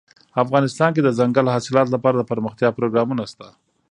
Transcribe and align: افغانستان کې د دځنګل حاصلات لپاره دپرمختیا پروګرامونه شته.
افغانستان 0.43 0.89
کې 0.93 1.01
د 1.03 1.07
دځنګل 1.11 1.45
حاصلات 1.55 1.87
لپاره 1.91 2.15
دپرمختیا 2.17 2.69
پروګرامونه 2.77 3.23
شته. 3.31 3.47